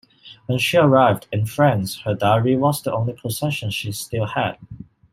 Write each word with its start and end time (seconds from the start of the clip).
When 0.47 0.57
she 0.57 0.77
arrived 0.77 1.27
in 1.31 1.45
France, 1.45 1.99
her 2.05 2.15
diary 2.15 2.55
was 2.57 2.81
the 2.81 2.91
only 2.91 3.13
possession 3.13 3.69
she 3.69 3.91
still 3.91 4.25
had. 4.25 4.57